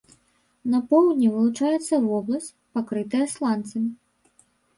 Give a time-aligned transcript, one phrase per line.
[0.75, 3.89] На поўдні вылучаецца вобласць, пакрытая сланцамі.